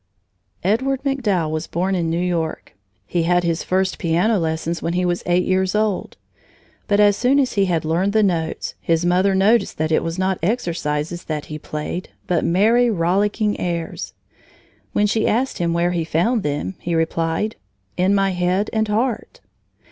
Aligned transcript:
Edward 0.63 1.03
MacDowell 1.03 1.51
was 1.51 1.67
born 1.67 1.93
in 1.93 2.09
New 2.09 2.17
York. 2.17 2.75
He 3.05 3.21
had 3.21 3.43
his 3.43 3.61
first 3.61 3.99
piano 3.99 4.39
lessons 4.39 4.81
when 4.81 4.93
he 4.93 5.05
was 5.05 5.21
eight 5.27 5.45
years 5.45 5.75
old. 5.75 6.17
But 6.87 6.99
as 6.99 7.15
soon 7.15 7.37
as 7.37 7.53
he 7.53 7.65
had 7.65 7.85
learned 7.85 8.11
the 8.13 8.23
notes, 8.23 8.73
his 8.81 9.05
mother 9.05 9.35
noticed 9.35 9.77
that 9.77 9.91
it 9.91 10.01
was 10.03 10.17
not 10.17 10.39
exercises 10.41 11.25
that 11.25 11.45
he 11.53 11.59
played, 11.59 12.09
but 12.25 12.43
merry, 12.43 12.89
rollicking 12.89 13.59
airs. 13.59 14.15
When 14.91 15.05
she 15.05 15.27
asked 15.27 15.59
him 15.59 15.71
where 15.71 15.91
he 15.91 16.03
found 16.03 16.41
them, 16.41 16.77
he 16.79 16.95
replied: 16.95 17.55
"In 17.95 18.15
my 18.15 18.31
head 18.31 18.71
and 18.73 18.87
heart." 18.87 19.39